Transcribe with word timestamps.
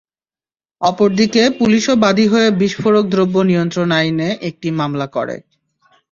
অপর 0.81 1.09
দিকে 1.15 1.41
পুলিশও 1.59 1.93
বাদী 1.95 2.25
হয়ে 2.27 2.47
বিস্ফোরক 2.61 3.05
দ্রব্য 3.07 3.35
নিয়ন্ত্রণ 3.41 3.89
আইনে 3.91 4.29
একটি 4.49 4.67
মামলা 4.79 5.07
করে। 5.07 5.35